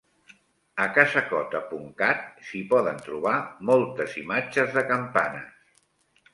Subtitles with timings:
[0.85, 3.37] A casacota.cat s'hi poden trobar
[3.71, 5.81] moltes imatges de campanes.